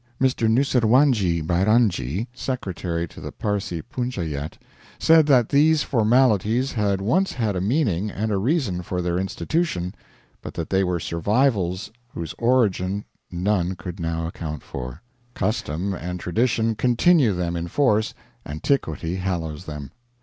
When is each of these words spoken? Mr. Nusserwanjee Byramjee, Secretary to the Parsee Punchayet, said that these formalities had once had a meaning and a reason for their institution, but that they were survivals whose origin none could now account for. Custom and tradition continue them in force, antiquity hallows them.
Mr. 0.19 0.49
Nusserwanjee 0.49 1.41
Byramjee, 1.45 2.25
Secretary 2.33 3.07
to 3.07 3.21
the 3.21 3.31
Parsee 3.31 3.83
Punchayet, 3.83 4.57
said 4.97 5.27
that 5.27 5.49
these 5.49 5.83
formalities 5.83 6.71
had 6.71 7.01
once 7.01 7.33
had 7.33 7.55
a 7.55 7.61
meaning 7.61 8.09
and 8.09 8.31
a 8.31 8.39
reason 8.39 8.81
for 8.81 9.03
their 9.03 9.19
institution, 9.19 9.93
but 10.41 10.55
that 10.55 10.71
they 10.71 10.83
were 10.83 10.99
survivals 10.99 11.91
whose 12.15 12.33
origin 12.39 13.05
none 13.29 13.75
could 13.75 13.99
now 13.99 14.25
account 14.25 14.63
for. 14.63 15.03
Custom 15.35 15.93
and 15.93 16.19
tradition 16.19 16.73
continue 16.73 17.31
them 17.35 17.55
in 17.55 17.67
force, 17.67 18.15
antiquity 18.43 19.17
hallows 19.17 19.65
them. 19.65 19.91